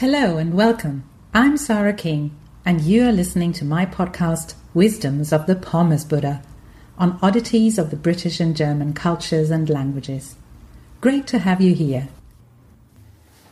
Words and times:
Hello 0.00 0.38
and 0.38 0.54
welcome. 0.54 1.04
I'm 1.34 1.58
Sarah 1.58 1.92
King, 1.92 2.34
and 2.64 2.80
you 2.80 3.06
are 3.06 3.12
listening 3.12 3.52
to 3.52 3.66
my 3.66 3.84
podcast, 3.84 4.54
Wisdoms 4.72 5.30
of 5.30 5.46
the 5.46 5.54
Pommes 5.54 6.06
Buddha, 6.06 6.42
on 6.96 7.18
oddities 7.20 7.76
of 7.76 7.90
the 7.90 7.98
British 7.98 8.40
and 8.40 8.56
German 8.56 8.94
cultures 8.94 9.50
and 9.50 9.68
languages. 9.68 10.36
Great 11.02 11.26
to 11.26 11.40
have 11.40 11.60
you 11.60 11.74
here. 11.74 12.08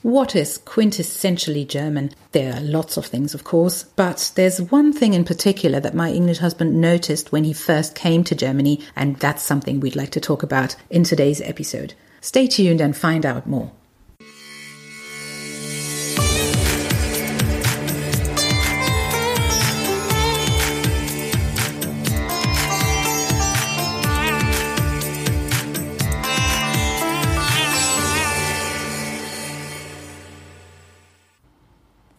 What 0.00 0.34
is 0.34 0.56
quintessentially 0.56 1.68
German? 1.68 2.10
There 2.32 2.54
are 2.54 2.60
lots 2.62 2.96
of 2.96 3.04
things, 3.04 3.34
of 3.34 3.44
course, 3.44 3.82
but 3.82 4.32
there's 4.34 4.62
one 4.62 4.94
thing 4.94 5.12
in 5.12 5.26
particular 5.26 5.78
that 5.80 5.94
my 5.94 6.10
English 6.10 6.38
husband 6.38 6.80
noticed 6.80 7.32
when 7.32 7.44
he 7.44 7.52
first 7.52 7.94
came 7.94 8.24
to 8.24 8.34
Germany, 8.34 8.80
and 8.96 9.16
that's 9.16 9.42
something 9.42 9.78
we'd 9.78 9.94
like 9.94 10.12
to 10.12 10.20
talk 10.20 10.42
about 10.42 10.74
in 10.88 11.04
today's 11.04 11.42
episode. 11.42 11.92
Stay 12.22 12.46
tuned 12.46 12.80
and 12.80 12.96
find 12.96 13.26
out 13.26 13.46
more. 13.46 13.72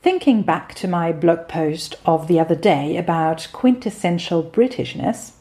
Thinking 0.01 0.41
back 0.41 0.73
to 0.75 0.87
my 0.87 1.11
blog 1.11 1.47
post 1.47 1.95
of 2.07 2.27
the 2.27 2.39
other 2.39 2.55
day 2.55 2.97
about 2.97 3.47
quintessential 3.53 4.43
Britishness, 4.43 5.33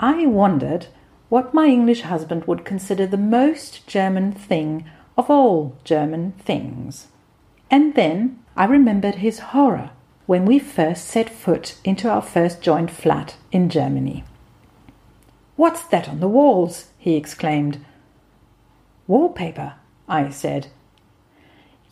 I 0.00 0.26
wondered 0.26 0.88
what 1.28 1.54
my 1.54 1.66
English 1.66 2.00
husband 2.00 2.46
would 2.46 2.64
consider 2.64 3.06
the 3.06 3.16
most 3.16 3.86
German 3.86 4.32
thing 4.32 4.90
of 5.16 5.30
all 5.30 5.76
German 5.84 6.32
things. 6.32 7.06
And 7.70 7.94
then 7.94 8.42
I 8.56 8.64
remembered 8.64 9.16
his 9.16 9.38
horror 9.38 9.90
when 10.26 10.44
we 10.44 10.58
first 10.58 11.06
set 11.06 11.30
foot 11.30 11.78
into 11.84 12.10
our 12.10 12.22
first 12.22 12.60
joint 12.60 12.90
flat 12.90 13.36
in 13.52 13.68
Germany. 13.68 14.24
What's 15.54 15.84
that 15.84 16.08
on 16.08 16.18
the 16.18 16.28
walls? 16.28 16.86
he 16.98 17.14
exclaimed. 17.14 17.84
Wallpaper, 19.06 19.74
I 20.08 20.30
said. 20.30 20.66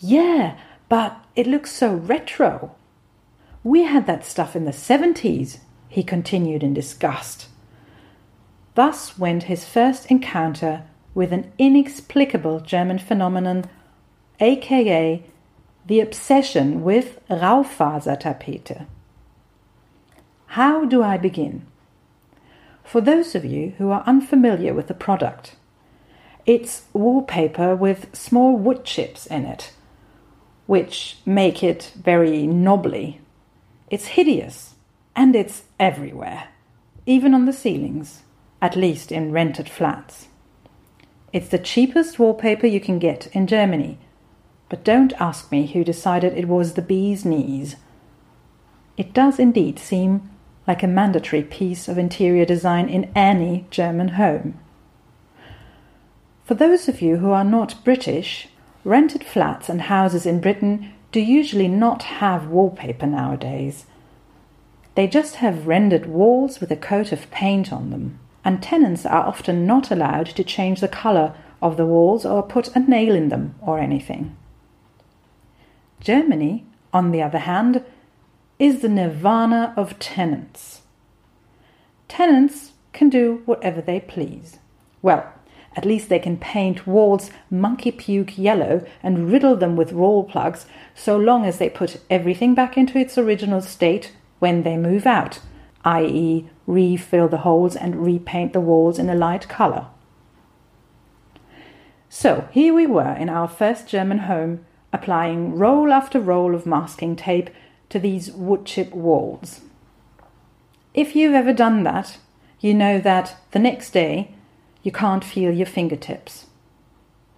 Yeah, 0.00 0.58
but 0.94 1.24
it 1.34 1.44
looks 1.44 1.72
so 1.72 1.92
retro. 1.92 2.70
We 3.64 3.82
had 3.82 4.06
that 4.06 4.24
stuff 4.24 4.54
in 4.54 4.64
the 4.64 4.70
70s, 4.70 5.58
he 5.88 6.04
continued 6.04 6.62
in 6.62 6.72
disgust. 6.72 7.48
Thus 8.76 9.18
went 9.18 9.50
his 9.50 9.64
first 9.64 10.08
encounter 10.08 10.84
with 11.12 11.32
an 11.32 11.52
inexplicable 11.58 12.60
German 12.60 13.00
phenomenon, 13.00 13.64
aka 14.38 15.24
the 15.84 15.98
obsession 15.98 16.84
with 16.84 17.18
Raufasertapete. 17.28 18.86
How 20.46 20.84
do 20.84 21.02
I 21.02 21.16
begin? 21.16 21.66
For 22.84 23.00
those 23.00 23.34
of 23.34 23.44
you 23.44 23.74
who 23.78 23.90
are 23.90 24.04
unfamiliar 24.06 24.72
with 24.72 24.86
the 24.86 24.94
product, 24.94 25.56
it's 26.46 26.84
wallpaper 26.92 27.74
with 27.74 28.14
small 28.14 28.56
wood 28.56 28.84
chips 28.84 29.26
in 29.26 29.44
it 29.44 29.72
which 30.66 31.18
make 31.26 31.62
it 31.62 31.92
very 31.96 32.46
knobbly. 32.46 33.20
It's 33.90 34.06
hideous 34.06 34.74
and 35.14 35.36
it's 35.36 35.64
everywhere, 35.78 36.48
even 37.06 37.34
on 37.34 37.46
the 37.46 37.52
ceilings, 37.52 38.22
at 38.60 38.76
least 38.76 39.12
in 39.12 39.32
rented 39.32 39.68
flats. 39.68 40.28
It's 41.32 41.48
the 41.48 41.58
cheapest 41.58 42.18
wallpaper 42.18 42.66
you 42.66 42.80
can 42.80 42.98
get 42.98 43.26
in 43.28 43.46
Germany, 43.46 43.98
but 44.68 44.84
don't 44.84 45.12
ask 45.20 45.50
me 45.52 45.66
who 45.66 45.84
decided 45.84 46.32
it 46.32 46.48
was 46.48 46.74
the 46.74 46.82
bee's 46.82 47.24
knees. 47.24 47.76
It 48.96 49.12
does 49.12 49.38
indeed 49.38 49.78
seem 49.78 50.30
like 50.66 50.82
a 50.82 50.88
mandatory 50.88 51.42
piece 51.42 51.88
of 51.88 51.98
interior 51.98 52.44
design 52.44 52.88
in 52.88 53.10
any 53.14 53.66
German 53.70 54.08
home. 54.08 54.58
For 56.44 56.54
those 56.54 56.88
of 56.88 57.02
you 57.02 57.18
who 57.18 57.30
are 57.30 57.44
not 57.44 57.84
British, 57.84 58.48
Rented 58.84 59.24
flats 59.24 59.68
and 59.68 59.82
houses 59.82 60.26
in 60.26 60.40
Britain 60.40 60.92
do 61.10 61.20
usually 61.20 61.68
not 61.68 62.02
have 62.04 62.48
wallpaper 62.48 63.06
nowadays. 63.06 63.86
They 64.94 65.06
just 65.06 65.36
have 65.36 65.66
rendered 65.66 66.06
walls 66.06 66.60
with 66.60 66.70
a 66.70 66.76
coat 66.76 67.10
of 67.10 67.30
paint 67.30 67.72
on 67.72 67.90
them, 67.90 68.18
and 68.44 68.62
tenants 68.62 69.06
are 69.06 69.26
often 69.26 69.66
not 69.66 69.90
allowed 69.90 70.26
to 70.26 70.44
change 70.44 70.80
the 70.80 70.88
colour 70.88 71.34
of 71.62 71.76
the 71.76 71.86
walls 71.86 72.26
or 72.26 72.42
put 72.42 72.76
a 72.76 72.80
nail 72.80 73.14
in 73.14 73.30
them 73.30 73.54
or 73.62 73.78
anything. 73.78 74.36
Germany, 76.00 76.66
on 76.92 77.10
the 77.10 77.22
other 77.22 77.38
hand, 77.38 77.82
is 78.58 78.82
the 78.82 78.88
nirvana 78.88 79.72
of 79.76 79.98
tenants. 79.98 80.82
Tenants 82.06 82.72
can 82.92 83.08
do 83.08 83.42
whatever 83.46 83.80
they 83.80 83.98
please. 83.98 84.58
Well, 85.00 85.32
at 85.76 85.84
least 85.84 86.08
they 86.08 86.18
can 86.18 86.36
paint 86.36 86.86
walls 86.86 87.30
monkey 87.50 87.90
puke 87.90 88.38
yellow 88.38 88.86
and 89.02 89.30
riddle 89.30 89.56
them 89.56 89.76
with 89.76 89.92
Rawlplugs 89.92 90.66
so 90.94 91.16
long 91.16 91.44
as 91.44 91.58
they 91.58 91.68
put 91.68 92.00
everything 92.08 92.54
back 92.54 92.76
into 92.76 92.98
its 92.98 93.18
original 93.18 93.60
state 93.60 94.12
when 94.38 94.62
they 94.62 94.76
move 94.76 95.06
out, 95.06 95.40
i.e., 95.84 96.48
refill 96.66 97.28
the 97.28 97.38
holes 97.38 97.76
and 97.76 98.04
repaint 98.04 98.52
the 98.52 98.60
walls 98.60 98.98
in 98.98 99.10
a 99.10 99.14
light 99.14 99.48
colour. 99.48 99.86
So 102.08 102.48
here 102.52 102.72
we 102.72 102.86
were 102.86 103.12
in 103.14 103.28
our 103.28 103.48
first 103.48 103.88
German 103.88 104.18
home, 104.18 104.64
applying 104.92 105.56
roll 105.56 105.92
after 105.92 106.20
roll 106.20 106.54
of 106.54 106.66
masking 106.66 107.16
tape 107.16 107.50
to 107.88 107.98
these 107.98 108.30
wood 108.30 108.64
chip 108.64 108.92
walls. 108.92 109.62
If 110.94 111.16
you've 111.16 111.34
ever 111.34 111.52
done 111.52 111.82
that, 111.82 112.18
you 112.60 112.72
know 112.72 113.00
that 113.00 113.36
the 113.50 113.58
next 113.58 113.90
day 113.90 114.34
you 114.84 114.92
can't 114.92 115.24
feel 115.24 115.50
your 115.50 115.66
fingertips. 115.66 116.46